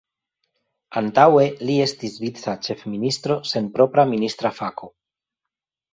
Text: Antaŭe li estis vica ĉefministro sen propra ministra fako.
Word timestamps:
Antaŭe 1.01 1.43
li 1.69 1.75
estis 1.85 2.17
vica 2.23 2.55
ĉefministro 2.69 3.39
sen 3.53 3.71
propra 3.77 4.07
ministra 4.15 4.53
fako. 4.63 4.91